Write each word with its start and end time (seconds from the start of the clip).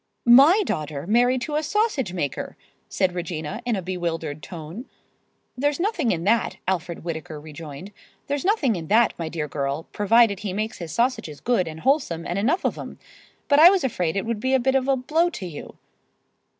"My 0.25 0.63
daughter 0.65 1.05
married 1.05 1.41
to 1.41 1.53
a 1.55 1.61
sausage 1.61 2.11
maker!" 2.11 2.57
said 2.89 3.13
Regina 3.13 3.61
in 3.67 3.75
a 3.75 3.83
bewildered 3.83 4.41
tone. 4.41 4.85
"There's 5.55 5.79
nothing 5.79 6.09
in 6.11 6.23
that," 6.23 6.57
Alfred 6.67 7.03
Whittaker 7.03 7.39
rejoined; 7.39 7.91
"there's 8.25 8.43
nothing 8.43 8.75
in 8.75 8.87
that, 8.87 9.13
my 9.19 9.29
dear 9.29 9.47
girl, 9.47 9.83
provided 9.93 10.39
he 10.39 10.53
makes 10.53 10.79
his 10.79 10.91
sausages 10.91 11.39
good 11.39 11.67
and 11.67 11.81
wholesome 11.81 12.25
and 12.25 12.39
enough 12.39 12.65
of 12.65 12.79
'em. 12.79 12.97
But 13.47 13.59
I 13.59 13.69
was 13.69 13.83
afraid 13.83 14.15
it 14.17 14.25
would 14.25 14.39
be 14.39 14.55
a 14.55 14.59
bit 14.59 14.73
of 14.73 14.87
a 14.87 14.95
blow 14.97 15.29
to 15.29 15.45
you." 15.45 15.77